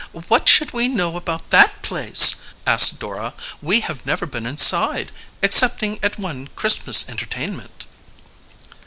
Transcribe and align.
"What 0.29 0.49
should 0.49 0.73
we 0.73 0.87
know 0.87 1.15
about 1.15 1.51
that 1.51 1.83
place?" 1.83 2.37
asked 2.65 2.99
Dora. 2.99 3.35
"We 3.61 3.81
have 3.81 4.03
never 4.03 4.25
been 4.25 4.47
inside, 4.47 5.11
excepting 5.43 5.99
at 6.01 6.17
one 6.17 6.49
Christmas 6.55 7.07
entertainment." 7.07 7.85